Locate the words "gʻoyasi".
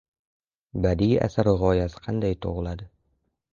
1.65-2.03